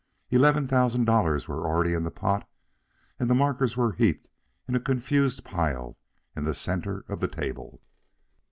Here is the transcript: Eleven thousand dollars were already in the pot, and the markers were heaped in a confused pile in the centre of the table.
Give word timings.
Eleven 0.31 0.67
thousand 0.67 1.05
dollars 1.05 1.47
were 1.47 1.67
already 1.67 1.93
in 1.93 2.01
the 2.01 2.09
pot, 2.09 2.49
and 3.19 3.29
the 3.29 3.35
markers 3.35 3.77
were 3.77 3.91
heaped 3.91 4.29
in 4.67 4.73
a 4.73 4.79
confused 4.79 5.43
pile 5.45 5.95
in 6.35 6.43
the 6.43 6.55
centre 6.55 7.05
of 7.07 7.19
the 7.19 7.27
table. 7.27 7.79